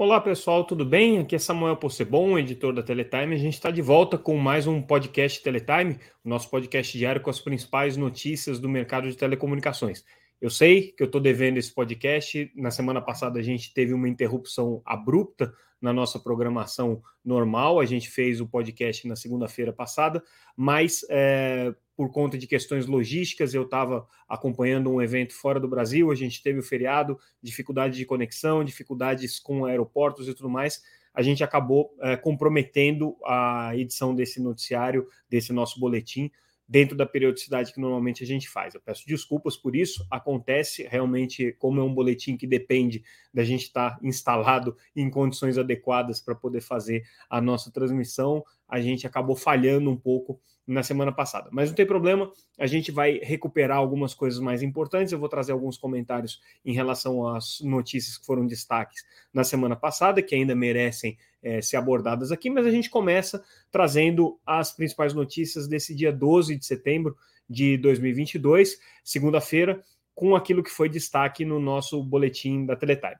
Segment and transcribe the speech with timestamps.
[0.00, 1.18] Olá pessoal, tudo bem?
[1.18, 3.34] Aqui é Samuel Possebon, editor da Teletime.
[3.34, 7.28] A gente está de volta com mais um podcast Teletime, o nosso podcast diário com
[7.28, 10.04] as principais notícias do mercado de telecomunicações.
[10.40, 12.48] Eu sei que eu estou devendo esse podcast.
[12.54, 15.52] Na semana passada a gente teve uma interrupção abrupta
[15.82, 17.80] na nossa programação normal.
[17.80, 20.22] A gente fez o podcast na segunda-feira passada,
[20.56, 26.12] mas é, por conta de questões logísticas, eu estava acompanhando um evento fora do Brasil,
[26.12, 30.80] a gente teve o feriado, dificuldade de conexão, dificuldades com aeroportos e tudo mais.
[31.12, 36.30] A gente acabou é, comprometendo a edição desse noticiário, desse nosso boletim,
[36.68, 38.74] dentro da periodicidade que normalmente a gente faz.
[38.76, 43.02] Eu peço desculpas por isso, acontece realmente, como é um boletim que depende
[43.34, 48.80] da gente estar tá instalado em condições adequadas para poder fazer a nossa transmissão, a
[48.80, 51.48] gente acabou falhando um pouco na semana passada.
[51.50, 55.12] Mas não tem problema, a gente vai recuperar algumas coisas mais importantes.
[55.12, 59.02] Eu vou trazer alguns comentários em relação às notícias que foram destaques
[59.32, 64.38] na semana passada, que ainda merecem é, ser abordadas aqui, mas a gente começa trazendo
[64.44, 67.16] as principais notícias desse dia 12 de setembro
[67.48, 69.82] de 2022, segunda-feira,
[70.14, 73.16] com aquilo que foi destaque no nosso boletim da Teletime.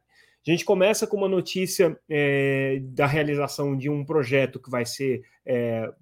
[0.46, 5.22] A gente começa com uma notícia é, da realização de um projeto que vai ser
[5.44, 5.92] é,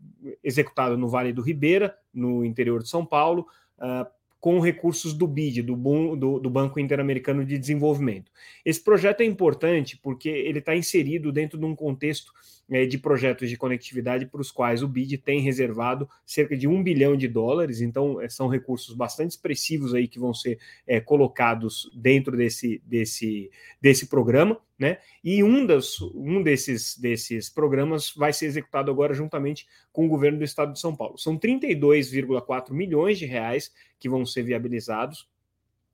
[0.42, 3.46] executado no Vale do Ribeira, no interior de São Paulo,
[3.78, 4.06] uh,
[4.46, 5.74] com recursos do BID, do,
[6.14, 8.30] do, do Banco Interamericano de Desenvolvimento.
[8.64, 12.32] Esse projeto é importante porque ele está inserido dentro de um contexto
[12.70, 16.80] é, de projetos de conectividade para os quais o BID tem reservado cerca de um
[16.80, 21.90] bilhão de dólares, então é, são recursos bastante expressivos aí que vão ser é, colocados
[21.92, 23.50] dentro desse, desse,
[23.80, 24.98] desse programa, né?
[25.24, 30.38] E um, das, um desses, desses programas vai ser executado agora juntamente com o governo
[30.38, 31.18] do estado de São Paulo.
[31.18, 35.28] São 32,4 milhões de reais que vão ser viabilizados.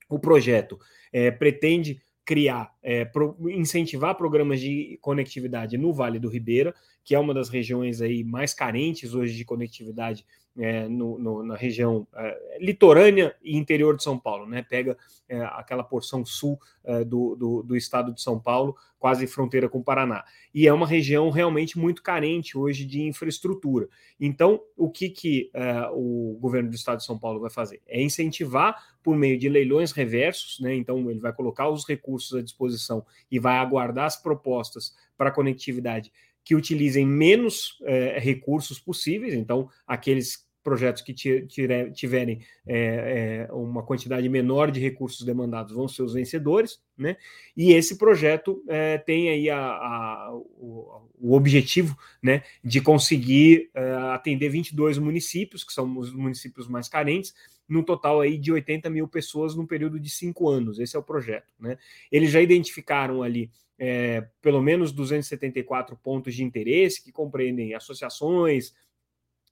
[0.09, 0.79] O projeto
[1.13, 7.19] é, pretende criar, é, pro, incentivar programas de conectividade no Vale do Ribeira, que é
[7.19, 10.25] uma das regiões aí mais carentes hoje de conectividade
[10.59, 14.63] é, no, no, na região é, litorânea e interior de São Paulo, né?
[14.63, 14.97] Pega
[15.29, 19.79] é, aquela porção sul é, do, do, do, estado de São Paulo, quase fronteira com
[19.79, 20.25] o Paraná.
[20.55, 23.89] E é uma região realmente muito carente hoje de infraestrutura.
[24.21, 27.81] Então, o que, que é, o governo do estado de São Paulo vai fazer?
[27.87, 30.75] É incentivar por meio de leilões reversos, né?
[30.75, 36.13] Então, ele vai colocar os recursos à disposição e vai aguardar as propostas para conectividade
[36.45, 44.29] que utilizem menos é, recursos possíveis, então aqueles projetos que tiverem é, é, uma quantidade
[44.29, 47.17] menor de recursos demandados vão ser os vencedores, né?
[47.57, 53.93] E esse projeto é, tem aí a, a, o, o, objetivo né, de conseguir é,
[54.15, 57.35] atender 22 municípios, que são os municípios mais carentes,
[57.69, 60.79] num total aí de 80 mil pessoas num período de cinco anos.
[60.79, 61.53] Esse é o projeto.
[61.59, 61.79] Né?
[62.11, 68.75] Eles já identificaram ali é, pelo menos 274 pontos de interesse que compreendem associações,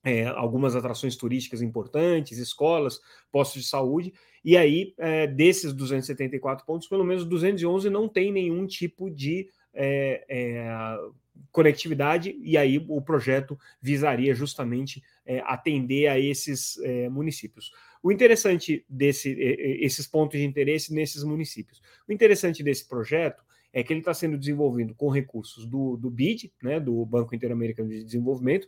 [0.03, 2.99] é, algumas atrações turísticas importantes, escolas,
[3.31, 4.13] postos de saúde,
[4.43, 10.25] e aí é, desses 274 pontos, pelo menos 211 não tem nenhum tipo de é,
[11.51, 15.03] conectividade, e aí o projeto visaria justamente
[15.45, 16.77] atender a esses
[17.09, 17.71] municípios.
[18.03, 21.81] O interessante desse, esses pontos de interesse nesses municípios.
[22.07, 23.41] O interessante desse projeto
[23.73, 27.89] é que ele está sendo desenvolvido com recursos do, do BID, né, do Banco Interamericano
[27.89, 28.67] de Desenvolvimento,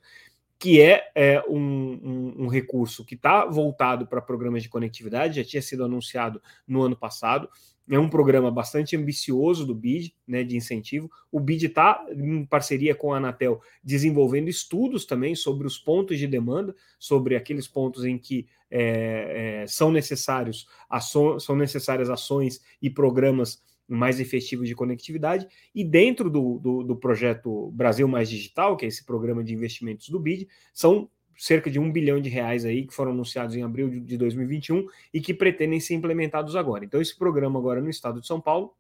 [0.64, 5.44] que é, é um, um, um, recurso que está voltado para programas de conectividade, já
[5.44, 7.50] tinha sido anunciado no ano passado.
[7.90, 11.12] É um programa bastante ambicioso do BID, né, de incentivo.
[11.30, 16.28] O BID está, em parceria com a Anatel, desenvolvendo estudos também sobre os pontos de
[16.28, 20.66] demanda, sobre aqueles pontos em que é, é, são necessários
[21.42, 23.62] são necessárias ações e programas
[23.96, 25.48] mais efetivo de conectividade.
[25.74, 30.10] E dentro do, do, do, projeto Brasil Mais Digital, que é esse programa de investimentos
[30.10, 33.90] do BID, são cerca de um bilhão de reais aí que foram anunciados em abril
[33.90, 36.86] de 2021 e que pretendem ser implementados agora.
[36.86, 38.74] Então, esse programa agora no estado de São Paulo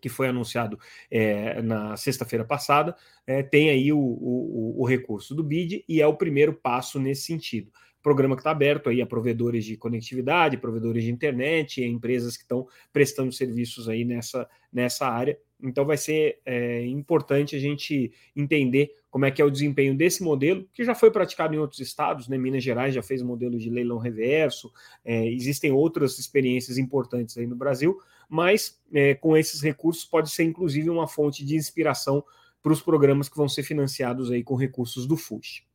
[0.00, 0.78] que foi anunciado
[1.10, 2.94] é, na sexta-feira passada,
[3.26, 7.22] é, tem aí o, o, o recurso do BID e é o primeiro passo nesse
[7.22, 7.72] sentido
[8.02, 12.66] programa que está aberto aí a provedores de conectividade, provedores de internet, empresas que estão
[12.92, 15.38] prestando serviços aí nessa, nessa área.
[15.60, 20.22] Então vai ser é, importante a gente entender como é que é o desempenho desse
[20.22, 22.38] modelo, que já foi praticado em outros estados, né?
[22.38, 24.70] Minas Gerais já fez modelo de leilão reverso,
[25.04, 27.98] é, existem outras experiências importantes aí no Brasil,
[28.28, 32.22] mas é, com esses recursos pode ser inclusive uma fonte de inspiração
[32.62, 35.67] para os programas que vão ser financiados aí com recursos do FUSH.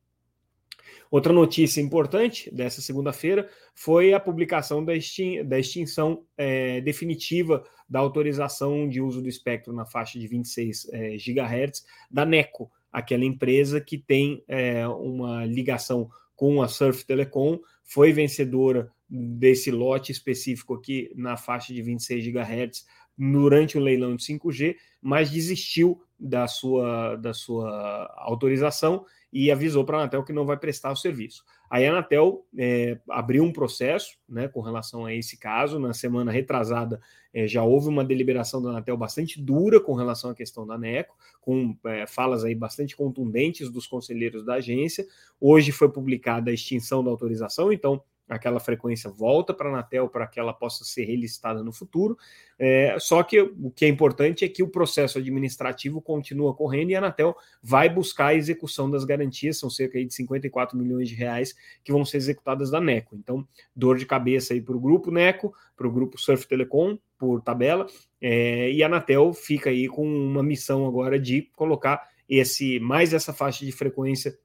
[1.14, 8.00] Outra notícia importante dessa segunda-feira foi a publicação da, extin da extinção é, definitiva da
[8.00, 13.80] autorização de uso do espectro na faixa de 26 é, GHz da NECO, aquela empresa
[13.80, 21.12] que tem é, uma ligação com a Surf Telecom, foi vencedora desse lote específico aqui
[21.14, 22.84] na faixa de 26 GHz
[23.16, 29.96] durante o leilão de 5G, mas desistiu da sua, da sua autorização e avisou para
[29.98, 31.44] a Anatel que não vai prestar o serviço.
[31.68, 35.80] Aí a Anatel é, abriu um processo né, com relação a esse caso.
[35.80, 37.00] Na semana retrasada
[37.32, 41.16] é, já houve uma deliberação da Anatel bastante dura com relação à questão da NECO,
[41.40, 45.04] com é, falas aí bastante contundentes dos conselheiros da agência.
[45.40, 50.26] Hoje foi publicada a extinção da autorização, então aquela frequência volta para a Anatel para
[50.26, 52.16] que ela possa ser relistada no futuro.
[52.58, 56.94] É, só que o que é importante é que o processo administrativo continua correndo e
[56.94, 61.54] a Anatel vai buscar a execução das garantias, são cerca de 54 milhões de reais
[61.82, 63.16] que vão ser executadas da NECO.
[63.16, 67.42] Então, dor de cabeça aí para o grupo NECO, para o grupo Surf Telecom, por
[67.42, 67.86] tabela,
[68.20, 73.32] é, e a Anatel fica aí com uma missão agora de colocar esse mais essa
[73.32, 74.36] faixa de frequência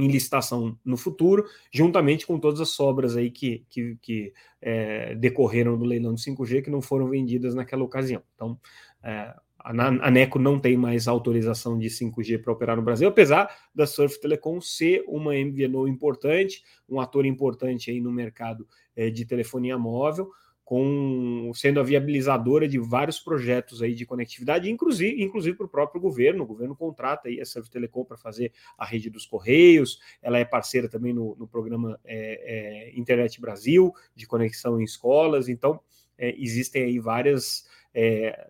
[0.00, 5.78] em licitação no futuro, juntamente com todas as sobras aí que, que, que é, decorreram
[5.78, 8.22] do leilão de 5G que não foram vendidas naquela ocasião.
[8.34, 8.58] Então,
[9.02, 13.86] é, a NECO não tem mais autorização de 5G para operar no Brasil, apesar da
[13.86, 18.66] Surf Telecom ser uma MVNO importante, um ator importante aí no mercado
[18.96, 20.30] é, de telefonia móvel,
[20.70, 26.00] com sendo a viabilizadora de vários projetos aí de conectividade, inclusive, inclusive para o próprio
[26.00, 26.44] governo.
[26.44, 30.44] O governo contrata aí a Serv Telecom para fazer a rede dos Correios, ela é
[30.44, 35.80] parceira também no, no programa é, é, Internet Brasil, de conexão em escolas, então
[36.16, 38.48] é, existem aí várias é,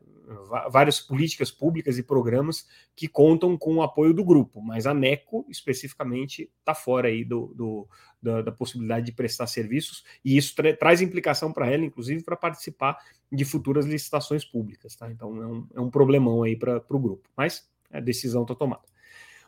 [0.70, 5.44] várias políticas públicas e programas que contam com o apoio do grupo, mas a NECO
[5.48, 7.88] especificamente está fora aí do, do
[8.22, 12.36] da, da, possibilidade de prestar serviços, e isso tra traz implicação para ela, inclusive, para
[12.36, 12.98] participar
[13.32, 14.94] de futuras licitações públicas.
[14.94, 15.10] Tá?
[15.10, 18.82] Então é um, é um problemão aí para o grupo, mas a decisão está tomada.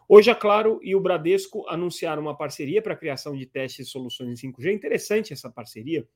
[0.08, 3.92] Hoje a Claro e o Bradesco anunciaram uma parceria para a criação de testes de
[3.92, 4.66] soluções em 5G.
[4.66, 6.06] É interessante essa parceria,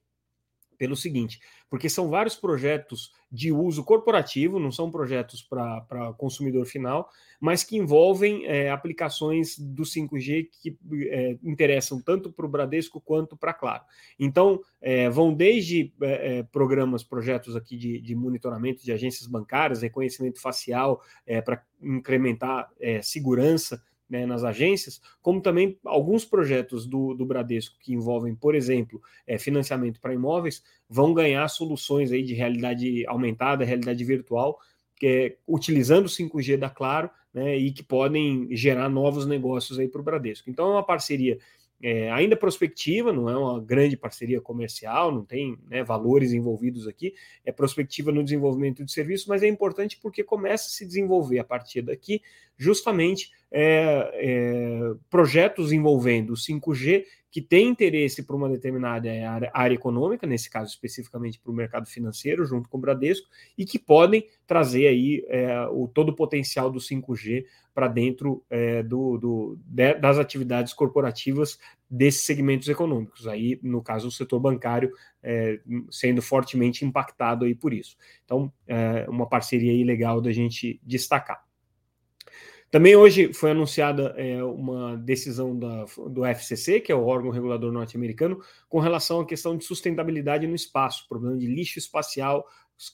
[0.78, 7.10] pelo seguinte, porque são vários projetos de uso corporativo, não são projetos para consumidor final,
[7.40, 10.78] mas que envolvem é, aplicações do 5G que
[11.10, 13.82] é, interessam tanto para o Bradesco quanto para a Claro.
[14.18, 19.82] Então, é, vão desde é, é, programas, projetos aqui de, de, monitoramento de agências bancárias,
[19.82, 22.70] reconhecimento facial é, para incrementar
[23.02, 29.00] segurança né, nas agências, como também alguns projetos do, do Bradesco que envolvem, por exemplo,
[29.26, 34.58] é, financiamento para imóveis, vão ganhar soluções aí de realidade aumentada, realidade virtual,
[34.96, 39.88] que é, utilizando o 5G da Claro, né, e que podem gerar novos negócios aí
[39.88, 40.48] para o Bradesco.
[40.48, 41.38] Então é uma parceria
[41.82, 47.14] é, ainda prospectiva, não é uma grande parceria comercial, não tem né, valores envolvidos aqui,
[47.44, 51.44] é prospectiva no desenvolvimento de serviço, mas é importante porque começa a se desenvolver a
[51.44, 52.22] partir daqui
[52.56, 57.04] justamente é, é, projetos envolvendo 5G
[57.36, 61.86] que tem interesse para uma determinada área, área, econômica, nesse caso especificamente para o mercado
[61.86, 63.28] financeiro, junto com o Bradesco,
[63.58, 67.44] e que podem trazer aí é, o, todo o potencial do 5G
[67.74, 71.58] para dentro é, do, do de, das atividades corporativas
[71.90, 73.28] desses segmentos econômicos.
[73.28, 74.90] Aí, no caso, o setor bancário
[75.22, 77.98] é, sendo fortemente impactado aí por isso.
[78.24, 81.45] Então, é uma parceria aí legal da gente destacar.
[82.70, 87.72] Também hoje foi anunciada é, uma decisão da, do FCC, que é o órgão regulador
[87.72, 92.44] norte-americano, com relação à questão de sustentabilidade no espaço, problema de lixo espacial,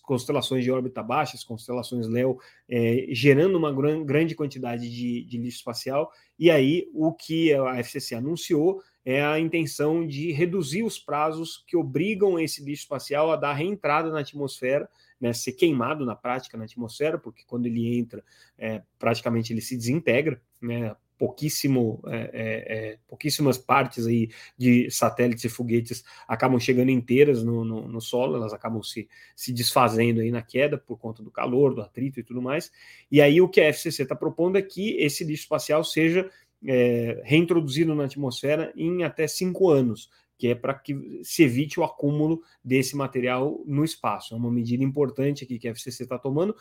[0.02, 2.38] constelações de órbita baixa, as constelações LEO,
[2.68, 6.12] é, gerando uma gran, grande quantidade de, de lixo espacial.
[6.38, 11.76] E aí o que a FCC anunciou é a intenção de reduzir os prazos que
[11.76, 14.88] obrigam esse lixo espacial a dar reentrada na atmosfera
[15.22, 18.24] né, ser queimado na prática na atmosfera, porque quando ele entra,
[18.58, 25.44] é, praticamente ele se desintegra, né, pouquíssimo, é, é, é, pouquíssimas partes aí de satélites
[25.44, 30.32] e foguetes acabam chegando inteiras no, no, no, solo, elas acabam se, se desfazendo aí
[30.32, 32.72] na queda por conta do calor, do atrito e tudo mais.
[33.08, 36.28] E aí o que a FCC está propondo é que esse lixo espacial seja
[36.66, 40.10] é, reintroduzido na atmosfera em até cinco anos
[40.42, 44.34] que é para que se evite o acúmulo desse material no espaço.
[44.34, 46.56] É uma medida importante aqui que a FCC está tomando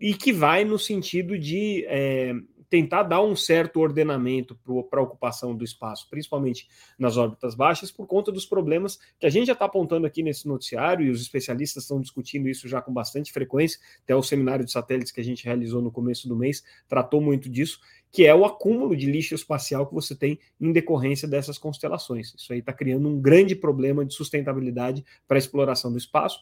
[0.00, 2.34] e que vai no sentido de é,
[2.72, 6.66] tentar dar um certo ordenamento para a ocupação do espaço, principalmente
[6.98, 10.48] nas órbitas baixas, por conta dos problemas que a gente já está apontando aqui nesse
[10.48, 14.72] noticiário, e os especialistas estão discutindo isso já com bastante frequência, até o seminário de
[14.72, 17.78] satélites que a gente realizou no começo do mês tratou muito disso,
[18.10, 22.32] que é o acúmulo de lixo espacial que você tem em decorrência dessas constelações.
[22.34, 26.40] Isso aí está criando um grande problema de sustentabilidade para a exploração do espaço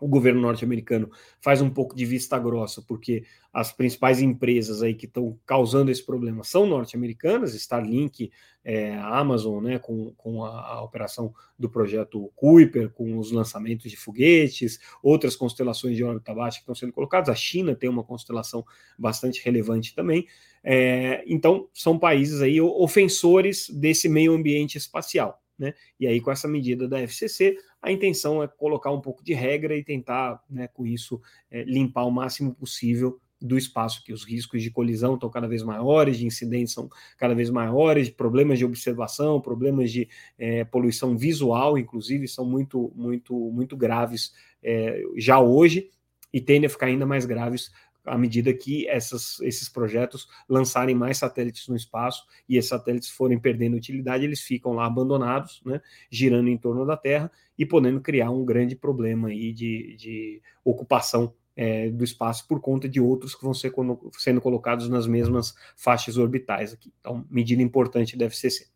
[0.00, 5.06] o governo norte-americano faz um pouco de vista grossa, porque as principais empresas aí que
[5.06, 8.30] estão causando esse problema são norte-americanas, Starlink,
[8.64, 13.96] é, Amazon, né, com, com a, a, operação do projeto Kuiper, com os lançamentos de
[13.96, 18.64] foguetes, outras constelações de órbita baixa que estão sendo colocadas, a China tem uma constelação
[18.98, 20.26] bastante relevante também,
[20.62, 25.42] é, então são países aí ofensores desse meio ambiente espacial.
[25.58, 25.74] Né?
[25.98, 29.76] E aí, com essa medida da FCC, a intenção é colocar um pouco de regra
[29.76, 31.20] e tentar, né, com isso,
[31.50, 35.62] é, limpar o máximo possível do espaço, que os riscos de colisão estão cada vez
[35.62, 41.78] maiores, de incidentes são cada vez maiores, problemas de observação, problemas de é, poluição visual,
[41.78, 44.32] inclusive, são muito, muito, muito graves
[44.62, 45.90] é, já hoje
[46.32, 47.70] e tendem a ficar ainda mais graves
[48.08, 53.38] à medida que essas, esses projetos lançarem mais satélites no espaço e esses satélites forem
[53.38, 58.30] perdendo utilidade, eles ficam lá abandonados, né, girando em torno da Terra e podendo criar
[58.30, 63.42] um grande problema aí de, de ocupação é, do espaço por conta de outros que
[63.42, 63.72] vão ser
[64.12, 66.92] sendo colocados nas mesmas faixas orbitais aqui.
[67.00, 68.66] Então, medida importante deve ser ser.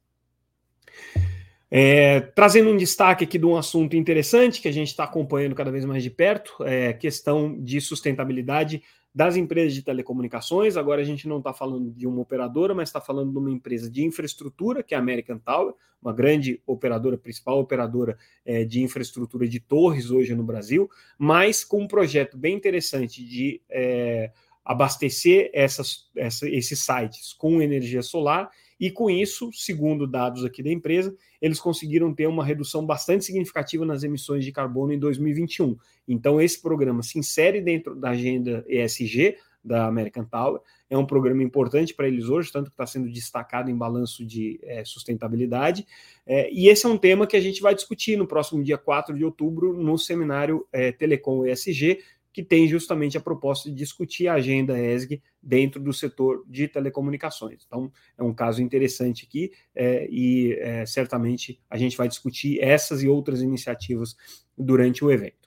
[1.74, 5.70] É, trazendo um destaque aqui de um assunto interessante que a gente está acompanhando cada
[5.70, 8.82] vez mais de perto, é questão de sustentabilidade
[9.14, 10.76] das empresas de telecomunicações.
[10.76, 13.90] Agora a gente não está falando de uma operadora, mas está falando de uma empresa
[13.90, 19.46] de infraestrutura, que é a American Tower, uma grande operadora, principal operadora é, de infraestrutura
[19.46, 24.32] de torres hoje no Brasil, mas com um projeto bem interessante de é,
[24.64, 30.70] abastecer essas, essa, esses sites com energia solar e com isso, segundo dados aqui da
[30.70, 35.76] empresa, eles conseguiram ter uma redução bastante significativa nas emissões de carbono em 2021.
[36.08, 40.60] Então, esse programa se insere dentro da agenda ESG da American Tower.
[40.90, 44.58] É um programa importante para eles hoje, tanto que está sendo destacado em balanço de
[44.64, 45.86] é, sustentabilidade.
[46.26, 49.16] É, e esse é um tema que a gente vai discutir no próximo dia 4
[49.16, 52.00] de outubro no seminário é, Telecom ESG,
[52.32, 57.64] que tem justamente a proposta de discutir a agenda ESG dentro do setor de telecomunicações.
[57.66, 63.02] Então, é um caso interessante aqui é, e é, certamente a gente vai discutir essas
[63.02, 64.16] e outras iniciativas
[64.56, 65.42] durante o evento.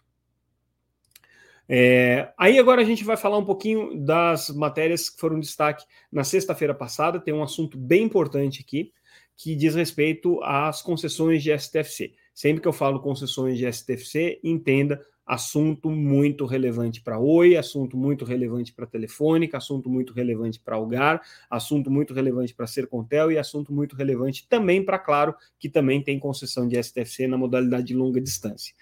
[1.67, 6.23] É, aí agora a gente vai falar um pouquinho das matérias que foram destaque na
[6.23, 7.19] sexta-feira passada.
[7.19, 8.91] Tem um assunto bem importante aqui
[9.35, 12.13] que diz respeito às concessões de STFC.
[12.33, 18.23] Sempre que eu falo concessões de STFC, entenda assunto muito relevante para Oi, assunto muito
[18.23, 23.73] relevante para Telefônica, assunto muito relevante para Algar, assunto muito relevante para Sercontel e assunto
[23.73, 28.21] muito relevante também para Claro, que também tem concessão de STFC na modalidade de longa
[28.21, 28.73] distância.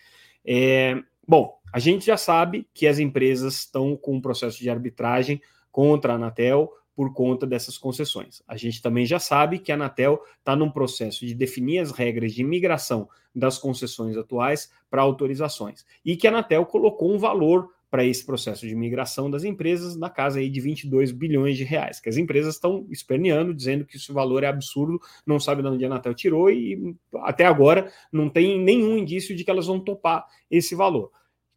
[0.45, 5.41] É, bom, a gente já sabe que as empresas estão com um processo de arbitragem
[5.71, 8.41] contra a Anatel por conta dessas concessões.
[8.47, 12.33] A gente também já sabe que a Anatel está num processo de definir as regras
[12.33, 18.03] de migração das concessões atuais para autorizações e que a Anatel colocou um valor para
[18.03, 22.09] esse processo de migração das empresas na casa aí de 22 bilhões de reais, que
[22.09, 25.87] as empresas estão esperneando, dizendo que esse valor é absurdo, não sabe de onde a
[25.87, 30.73] Anatel tirou e até agora não tem nenhum indício de que elas vão topar esse
[30.73, 31.11] valor.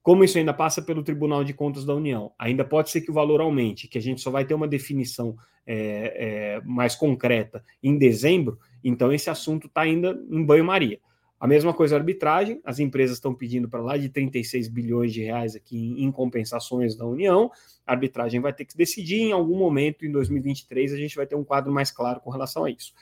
[0.07, 3.13] Como isso ainda passa pelo Tribunal de Contas da União, ainda pode ser que o
[3.13, 5.37] valor aumente, que a gente só vai ter uma definição
[5.67, 11.01] é, é, mais concreta em dezembro, então esse assunto está ainda em banho-maria.
[11.41, 15.25] A mesma coisa a arbitragem, as empresas estão pedindo para lá de 36 bilhões de
[15.25, 17.51] reais aqui em, compensações da União,
[17.85, 21.35] a arbitragem vai ter que decidir em algum momento em 2023, a gente vai ter
[21.35, 22.95] um quadro mais claro com relação a isso.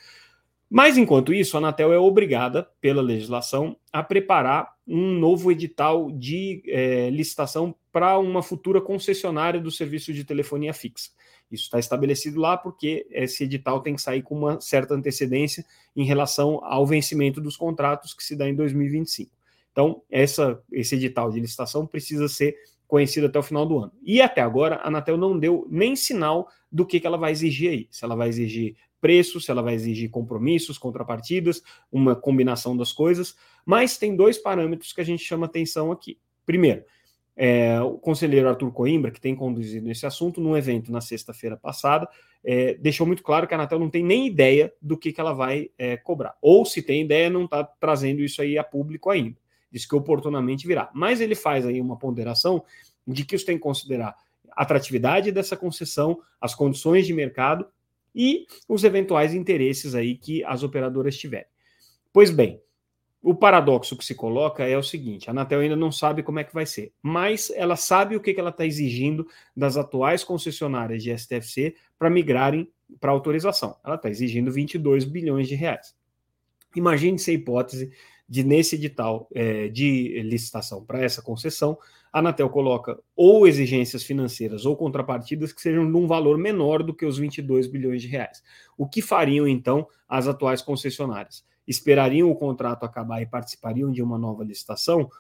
[0.71, 6.63] Mas, enquanto isso, a Anatel é obrigada, pela legislação, a preparar um novo edital de
[6.67, 11.11] é, licitação para uma futura concessionária do serviço de telefonia fixa.
[11.51, 15.65] Isso está estabelecido lá porque esse edital tem que sair com uma certa antecedência
[15.95, 19.31] em relação ao vencimento dos contratos que se dá em 2025.
[19.71, 23.93] Então, essa, esse edital de licitação precisa ser conhecido até o final do ano.
[24.03, 27.71] E até agora, a Anatel não deu nem sinal do que, que ela vai exigir
[27.71, 27.89] aí.
[27.91, 33.37] Se ela vai exigir preço, se ela vai exigir compromissos, contrapartidas, uma combinação das coisas,
[33.63, 36.19] mas tem dois parâmetros que a gente chama atenção aqui.
[36.47, 36.83] Primeiro,
[37.37, 42.09] é, o conselheiro Arthur Coimbra, que tem conduzido esse assunto, num evento na sexta-feira passada,
[42.43, 45.35] é, deixou muito claro que a Anatel não tem nem ideia do que, que ela
[45.35, 46.35] vai é, cobrar.
[46.41, 49.37] Ou, se tem ideia, não está trazendo isso aí a público ainda.
[49.71, 50.91] Diz que oportunamente virá.
[50.95, 52.65] Mas ele faz aí uma ponderação
[53.07, 54.17] de que isso tem que considerar
[54.57, 57.67] atratividade dessa concessão, as condições de mercado
[58.15, 61.49] e os eventuais interesses aí que as operadoras tiverem.
[62.13, 62.61] Pois bem,
[63.21, 66.45] o paradoxo que se coloca é o seguinte: a Anatel ainda não sabe como é
[66.45, 71.03] que vai ser, mas ela sabe o que, que ela está exigindo das atuais concessionárias
[71.03, 73.77] de STFC para migrarem para autorização.
[73.83, 75.97] Ela está exigindo 22 bilhões de reais.
[76.77, 77.93] Imagine-se a hipótese
[78.29, 81.79] de, nesse edital é, de licitação para essa concessão,
[82.13, 86.95] a Anatel coloca ou exigências financeiras ou contrapartidas que sejam de um valor menor do
[86.95, 88.43] que os 22 bilhões de reais.
[88.79, 91.45] O que fariam, então, as atuais concessionárias?
[91.67, 95.11] Esperariam o contrato acabar e participariam de uma nova licitação?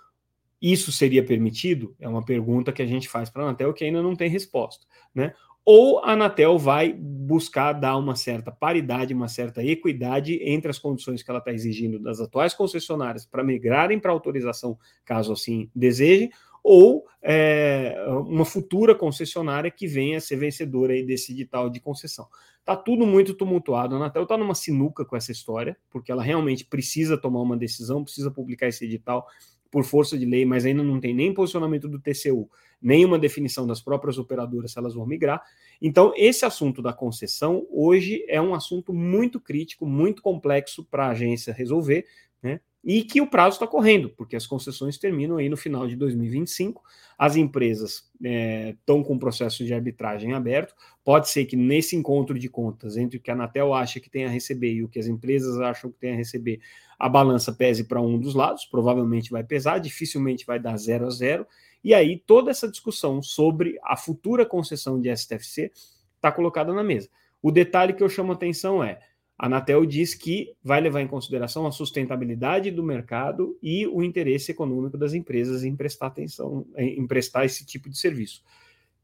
[0.62, 1.94] Isso seria permitido?
[1.98, 4.86] É uma pergunta que a gente faz para a Anatel que ainda não tem resposta.
[5.14, 5.34] Né?
[5.64, 11.22] Ou a Anatel vai buscar dar uma certa paridade, uma certa equidade entre as condições
[11.22, 16.30] que ela está exigindo das atuais concessionárias para migrarem para autorização, caso assim deseje,
[16.62, 17.94] ou é,
[18.26, 22.26] uma futura concessionária que venha a ser vencedora aí desse edital de concessão.
[22.60, 23.94] Está tudo muito tumultuado.
[23.94, 28.02] A Anatel está numa sinuca com essa história, porque ela realmente precisa tomar uma decisão,
[28.02, 29.26] precisa publicar esse edital
[29.70, 32.48] por força de lei, mas ainda não tem nem posicionamento do TCU,
[32.84, 35.42] nem uma definição das próprias operadoras se elas vão migrar.
[35.80, 41.10] Então, esse assunto da concessão hoje é um assunto muito crítico, muito complexo para a
[41.10, 42.04] agência resolver,
[42.42, 42.60] né?
[42.84, 46.82] E que o prazo está correndo, porque as concessões terminam aí no final de 2025.
[47.16, 50.74] As empresas estão é, com o processo de arbitragem aberto.
[51.02, 54.26] Pode ser que nesse encontro de contas entre o que a Anatel acha que tem
[54.26, 56.60] a receber e o que as empresas acham que tem a receber,
[56.98, 61.10] a balança pese para um dos lados, provavelmente vai pesar, dificilmente vai dar zero a
[61.10, 61.46] zero.
[61.84, 65.70] E aí toda essa discussão sobre a futura concessão de STFC
[66.16, 67.10] está colocada na mesa.
[67.42, 68.98] O detalhe que eu chamo atenção é
[69.36, 74.52] a Anatel diz que vai levar em consideração a sustentabilidade do mercado e o interesse
[74.52, 78.42] econômico das empresas em prestar atenção, em prestar esse tipo de serviço.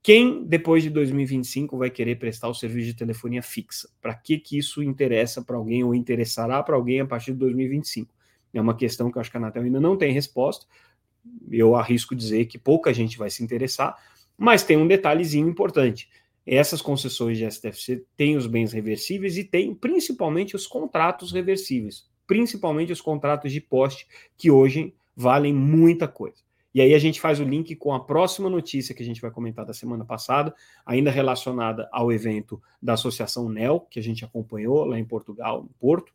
[0.02, 3.88] Quem, depois de 2025, vai querer prestar o serviço de telefonia fixa?
[4.00, 8.14] Para que, que isso interessa para alguém ou interessará para alguém a partir de 2025?
[8.54, 10.64] É uma questão que eu acho que a Anatel ainda não tem resposta.
[11.50, 13.96] Eu arrisco dizer que pouca gente vai se interessar,
[14.36, 16.08] mas tem um detalhezinho importante
[16.46, 22.92] essas concessões de STFC têm os bens reversíveis e têm principalmente os contratos reversíveis, principalmente
[22.92, 26.38] os contratos de poste, que hoje valem muita coisa.
[26.74, 29.30] E aí a gente faz o link com a próxima notícia que a gente vai
[29.30, 30.54] comentar da semana passada,
[30.86, 35.70] ainda relacionada ao evento da Associação NEL, que a gente acompanhou lá em Portugal, no
[35.80, 36.12] Porto,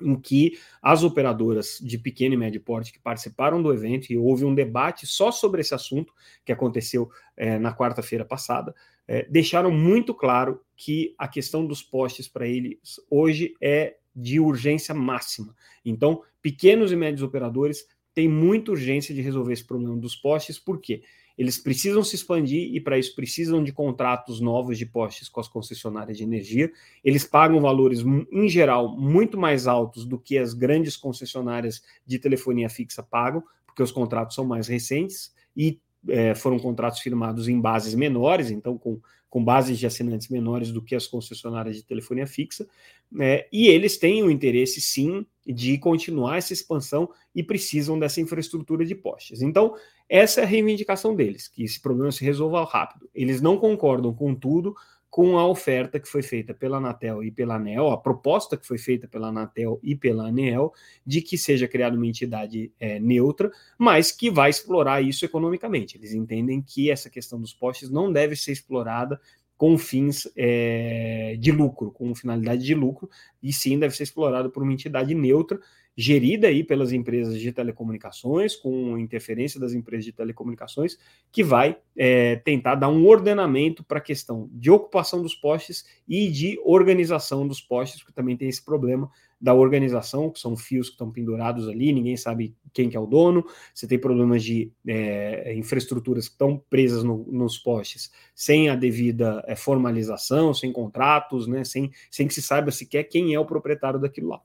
[0.00, 4.44] em que as operadoras de pequeno e médio porte que participaram do evento, e houve
[4.44, 6.12] um debate só sobre esse assunto,
[6.44, 8.74] que aconteceu é, na quarta-feira passada,
[9.06, 12.78] é, deixaram muito claro que a questão dos postes para eles
[13.10, 15.54] hoje é de urgência máxima.
[15.84, 20.80] Então, pequenos e médios operadores têm muita urgência de resolver esse problema dos postes, por
[20.80, 21.02] quê?
[21.38, 25.48] Eles precisam se expandir e, para isso, precisam de contratos novos de postes com as
[25.48, 26.70] concessionárias de energia.
[27.02, 32.68] Eles pagam valores, em geral, muito mais altos do que as grandes concessionárias de telefonia
[32.68, 37.94] fixa pagam, porque os contratos são mais recentes e é, foram contratos firmados em bases
[37.94, 42.66] menores, então com, com bases de assinantes menores do que as concessionárias de telefonia fixa,
[43.10, 48.84] né, e eles têm o interesse, sim, de continuar essa expansão e precisam dessa infraestrutura
[48.84, 49.42] de postes.
[49.42, 49.74] Então,
[50.08, 53.08] essa é a reivindicação deles, que esse problema se resolva rápido.
[53.14, 54.74] Eles não concordam com tudo,
[55.10, 58.78] com a oferta que foi feita pela Anatel e pela ANEL, a proposta que foi
[58.78, 60.72] feita pela Anatel e pela ANEL,
[61.04, 65.98] de que seja criada uma entidade é, neutra, mas que vai explorar isso economicamente.
[65.98, 69.20] Eles entendem que essa questão dos postes não deve ser explorada
[69.60, 73.10] com fins é, de lucro, com finalidade de lucro,
[73.42, 75.60] e sim deve ser explorada por uma entidade neutra,
[75.94, 80.96] gerida aí pelas empresas de telecomunicações, com interferência das empresas de telecomunicações,
[81.30, 86.30] que vai é, tentar dar um ordenamento para a questão de ocupação dos postes e
[86.30, 90.94] de organização dos postes, porque também tem esse problema da organização, que são fios que
[90.94, 95.54] estão pendurados ali, ninguém sabe quem que é o dono, você tem problemas de é,
[95.56, 101.64] infraestruturas que estão presas no, nos postes sem a devida é, formalização, sem contratos, né,
[101.64, 104.42] sem, sem que se saiba sequer quem é o proprietário daquilo lá.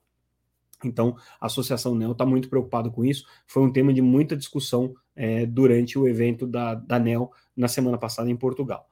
[0.83, 3.25] Então, a Associação NEL está muito preocupada com isso.
[3.47, 7.97] Foi um tema de muita discussão é, durante o evento da, da NEL na semana
[7.97, 8.87] passada em Portugal.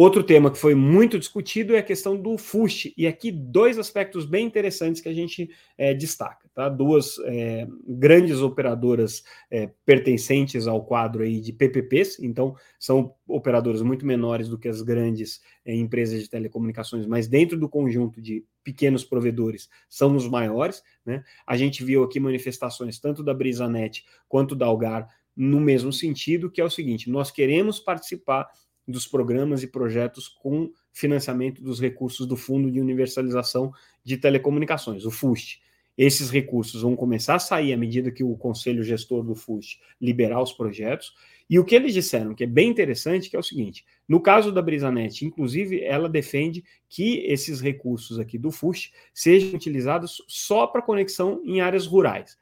[0.00, 4.24] Outro tema que foi muito discutido é a questão do FUST, e aqui dois aspectos
[4.24, 6.48] bem interessantes que a gente é, destaca.
[6.54, 6.68] Tá?
[6.68, 14.06] Duas é, grandes operadoras é, pertencentes ao quadro aí de PPPs, então são operadoras muito
[14.06, 19.02] menores do que as grandes é, empresas de telecomunicações, mas dentro do conjunto de pequenos
[19.02, 20.80] provedores são os maiores.
[21.04, 21.24] Né?
[21.44, 26.60] A gente viu aqui manifestações tanto da Brisanet quanto da Algar no mesmo sentido, que
[26.60, 28.48] é o seguinte: nós queremos participar
[28.88, 33.70] dos programas e projetos com financiamento dos recursos do Fundo de Universalização
[34.02, 35.60] de Telecomunicações, o FUST.
[35.96, 40.40] Esses recursos vão começar a sair à medida que o conselho gestor do FUST liberar
[40.40, 41.12] os projetos.
[41.50, 44.52] E o que eles disseram, que é bem interessante, que é o seguinte: no caso
[44.52, 50.82] da Brisanet, inclusive, ela defende que esses recursos aqui do FUST sejam utilizados só para
[50.82, 52.38] conexão em áreas rurais.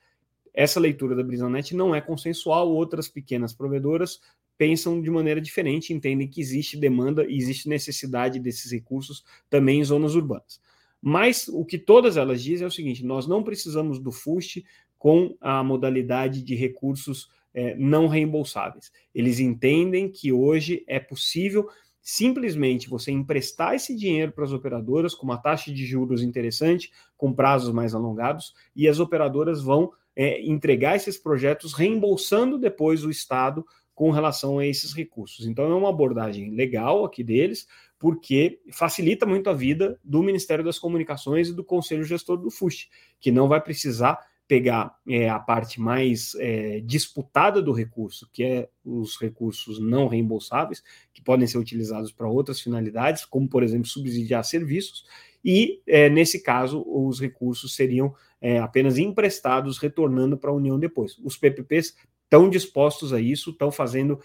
[0.53, 4.21] Essa leitura da Brisanet não é consensual, outras pequenas provedoras
[4.59, 9.85] pensam de maneira diferente, entendem que existe demanda e existe necessidade desses recursos também em
[9.85, 10.61] zonas urbanas.
[11.01, 14.65] Mas o que todas elas dizem é o seguinte: nós não precisamos do FUST
[14.99, 18.91] com a modalidade de recursos é, não reembolsáveis.
[19.15, 21.69] Eles entendem que hoje é possível
[22.03, 27.33] simplesmente você emprestar esse dinheiro para as operadoras com uma taxa de juros interessante, com
[27.33, 33.67] prazos mais alongados, e as operadoras vão é, entregar esses projetos reembolsando depois o Estado
[33.97, 35.47] com relação a esses recursos.
[35.47, 37.67] Então, é uma abordagem legal aqui deles,
[37.99, 42.91] porque facilita muito a vida do Ministério das Comunicações e do Conselho Gestor do FUST,
[43.19, 48.69] que não vai precisar pegar é, a parte mais é, disputada do recurso, que é
[48.85, 54.45] os recursos não reembolsáveis, que podem ser utilizados para outras finalidades, como, por exemplo, subsidiar
[54.45, 55.07] serviços,
[55.43, 61.19] e, é, nesse caso, os recursos seriam é, apenas emprestados, retornando para a União depois.
[61.25, 61.95] Os PPPs
[62.27, 64.21] estão dispostos a isso, estão fazendo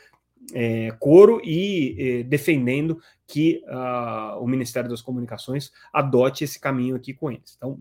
[0.53, 7.13] é, coro e é, defendendo que uh, o Ministério das Comunicações adote esse caminho aqui
[7.13, 7.55] com eles.
[7.55, 7.79] Então,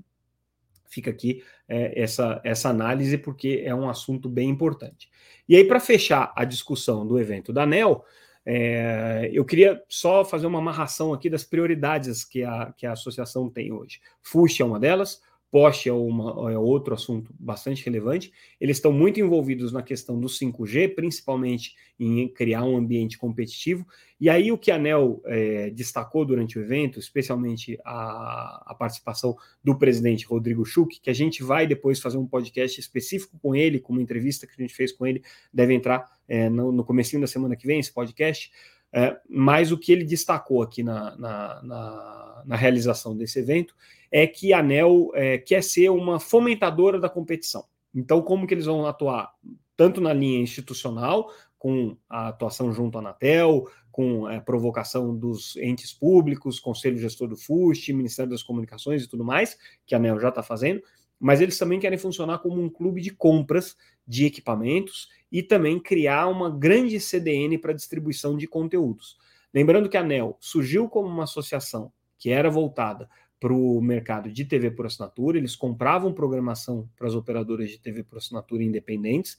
[0.88, 5.09] fica aqui é, essa, essa análise, porque é um assunto bem importante.
[5.48, 8.04] E aí, para fechar a discussão do evento da ANEL,
[8.44, 13.48] é, eu queria só fazer uma amarração aqui das prioridades que a, que a associação
[13.48, 14.00] tem hoje.
[14.22, 18.32] FUSH é uma delas, Poste é, uma, é outro assunto bastante relevante.
[18.60, 23.84] Eles estão muito envolvidos na questão do 5G, principalmente em criar um ambiente competitivo.
[24.20, 29.36] E aí o que a ANEL é, destacou durante o evento, especialmente a, a, participação
[29.62, 33.80] do presidente Rodrigo Schuch, que a gente vai depois fazer um podcast específico com ele,
[33.80, 37.20] com uma entrevista que a gente fez com ele, deve entrar é, no, no comecinho
[37.20, 38.52] da semana que vem, esse podcast.
[38.92, 43.74] É, mas o que ele destacou aqui na, na, na, na realização desse evento
[44.11, 47.64] é que a ANEL é, quer ser uma fomentadora da competição.
[47.94, 49.33] Então, como que eles vão atuar?
[49.76, 55.57] Tanto na linha institucional, com a atuação junto à Anatel, com a é, provocação dos
[55.57, 60.18] entes públicos, Conselho Gestor do FUST, Ministério das Comunicações e tudo mais, que a ANEL
[60.18, 60.83] já está fazendo,
[61.20, 63.76] mas eles também querem funcionar como um clube de compras
[64.09, 69.18] de equipamentos e também criar uma grande CDN para distribuição de conteúdos.
[69.52, 73.09] Lembrando que a ANEL surgiu como uma associação que era voltada
[73.40, 78.05] para o mercado de TV por assinatura, eles compravam programação para as operadoras de TV
[78.05, 79.38] por assinatura independentes.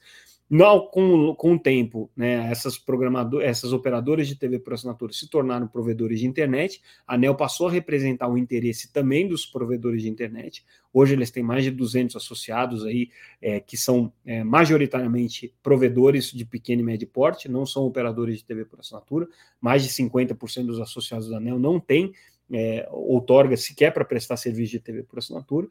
[0.54, 5.30] Não, com, com o tempo, né, essas programadoras, essas operadoras de TV por assinatura se
[5.30, 6.82] tornaram provedores de internet.
[7.08, 10.66] A ANEL passou a representar o interesse também dos provedores de internet.
[10.94, 13.10] Hoje eles têm mais de 200 associados aí,
[13.42, 18.44] é, que são é, majoritariamente provedores de pequeno e médio porte, não são operadores de
[18.44, 19.30] TV por assinatura.
[19.62, 22.12] Mais de 50% dos associados da ANEL não têm
[22.52, 25.68] é, outorga sequer para prestar serviço de TV por assinatura,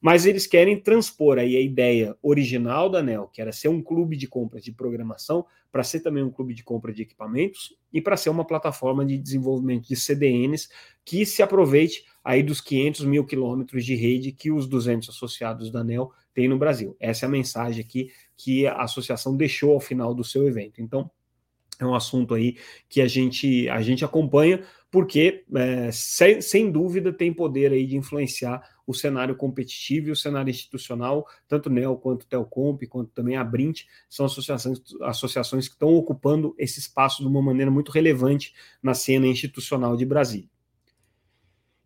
[0.00, 4.16] mas eles querem transpor aí a ideia original da ANEL, que era ser um clube
[4.16, 8.16] de compra de programação, para ser também um clube de compra de equipamentos e para
[8.16, 10.68] ser uma plataforma de desenvolvimento de CDNs
[11.04, 15.80] que se aproveite aí dos 500 mil quilômetros de rede que os 200 associados da
[15.80, 16.96] ANEL têm no Brasil.
[16.98, 20.80] Essa é a mensagem aqui que a associação deixou ao final do seu evento.
[20.80, 21.10] Então,
[21.78, 22.56] é um assunto aí
[22.88, 27.96] que a gente, a gente acompanha, porque, é, sem, sem, dúvida, tem poder aí de
[27.96, 33.44] influenciar o cenário competitivo e o cenário institucional, tanto NEL quanto Telcomp, quanto também a
[33.44, 38.92] Brint, são associações, associações que estão ocupando esse espaço de uma maneira muito relevante na
[38.92, 40.48] cena institucional de Brasília.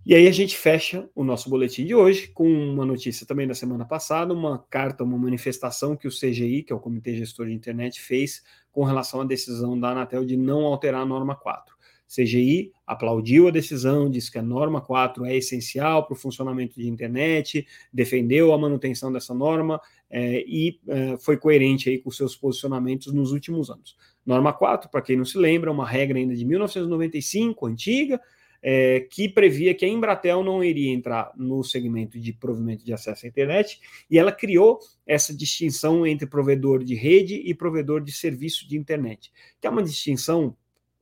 [0.06, 3.54] E aí a gente fecha o nosso boletim de hoje com uma notícia também da
[3.54, 7.54] semana passada, uma carta, uma manifestação que o CGI, que é o Comitê Gestor de
[7.54, 11.73] Internet, fez com relação à decisão da Anatel de não alterar a norma 4.
[12.08, 16.88] CGI aplaudiu a decisão, disse que a norma 4 é essencial para o funcionamento de
[16.88, 23.12] internet, defendeu a manutenção dessa norma é, e é, foi coerente aí com seus posicionamentos
[23.12, 23.96] nos últimos anos.
[24.24, 28.20] Norma 4, para quem não se lembra, é uma regra ainda de 1995, antiga,
[28.66, 33.26] é, que previa que a Embratel não iria entrar no segmento de provimento de acesso
[33.26, 33.78] à internet,
[34.10, 39.30] e ela criou essa distinção entre provedor de rede e provedor de serviço de internet,
[39.60, 40.56] que é uma distinção,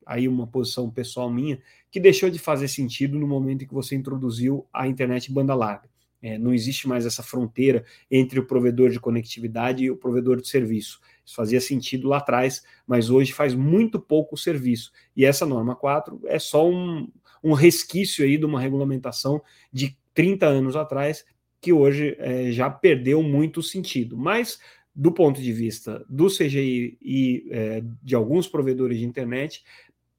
[0.06, 1.58] aí uma posição pessoal minha,
[1.90, 5.88] que deixou de fazer sentido no momento em que você introduziu a internet banda larga.
[6.22, 10.48] é, não existe mais essa fronteira entre o provedor de conectividade e o provedor de
[10.48, 11.00] serviço.
[11.24, 14.92] Isso fazia sentido lá atrás, mas hoje faz muito pouco serviço.
[15.16, 17.08] E essa norma 4 é só um,
[17.42, 21.24] um resquício aí de uma regulamentação de 30 anos atrás,
[21.60, 24.16] que hoje é, já perdeu muito sentido.
[24.16, 24.60] Mas,
[24.94, 29.64] do ponto de vista do CGI e é, de alguns provedores de internet,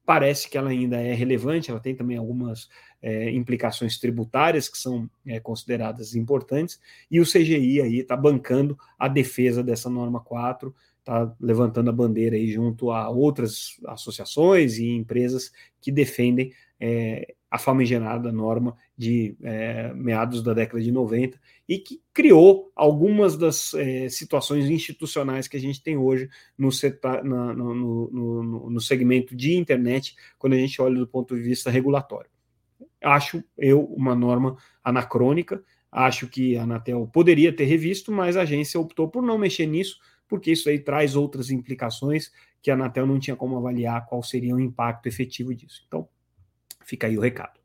[0.04, 2.68] parece que ela ainda é relevante, ela tem também algumas
[3.02, 9.08] é, implicações tributárias que são é, consideradas importantes, e o CGI aí está bancando a
[9.08, 15.52] defesa dessa norma 4, está levantando a bandeira aí junto a outras associações e empresas
[15.80, 22.02] que defendem é, a famigerada norma de é, meados da década de 90 e que
[22.12, 26.70] criou algumas das é, situações institucionais que a gente tem hoje no,
[27.22, 27.74] na, no,
[28.10, 32.28] no, no, segmento de internet, quando a gente olha do ponto de vista regulatório.
[33.00, 35.62] Acho eu uma norma anacrônica,
[35.92, 40.00] acho que a Anatel poderia ter revisto, mas a agência optou por não mexer nisso,
[40.26, 44.56] porque isso aí traz outras implicações que a Anatel não tinha como avaliar qual seria
[44.56, 45.84] o impacto efetivo disso.
[45.86, 46.08] Então,
[46.84, 47.64] fica aí o recado.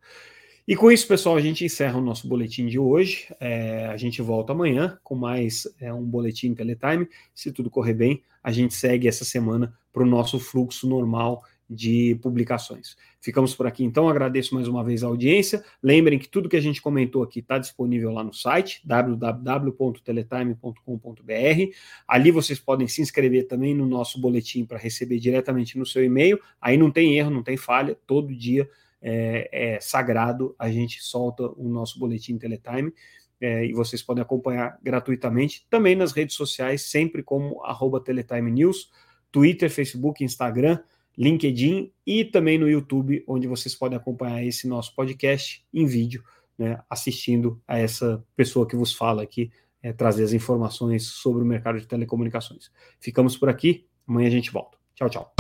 [0.70, 3.26] E com isso, pessoal, a gente encerra o nosso boletim de hoje.
[3.40, 7.10] É, a gente volta amanhã com mais é, um boletim Teletime.
[7.34, 12.20] Se tudo correr bem, a gente segue essa semana para o nosso fluxo normal de
[12.22, 12.96] publicações.
[13.20, 15.66] Ficamos por aqui então, agradeço mais uma vez a audiência.
[15.82, 21.76] Lembrem que tudo que a gente comentou aqui está disponível lá no site www.teletime.com.br.
[22.08, 26.40] Ali vocês podem se inscrever também no nosso boletim para receber diretamente no seu e-mail.
[26.62, 28.70] Aí não tem erro, não tem falha, todo dia
[29.02, 32.94] é, é sagrado, a gente solta o nosso boletim Teletime.
[33.42, 38.92] É, e vocês podem acompanhar gratuitamente também nas redes sociais, sempre como arroba Teletime News,
[39.32, 40.80] Twitter, Facebook, Instagram.
[41.20, 46.24] LinkedIn e também no YouTube, onde vocês podem acompanhar esse nosso podcast em vídeo,
[46.58, 49.52] né, assistindo a essa pessoa que vos fala aqui,
[49.84, 52.72] é, trazer as informações sobre o mercado de telecomunicações.
[53.02, 54.78] Ficamos por aqui, amanhã a gente volta.
[54.96, 55.34] Tchau, tchau.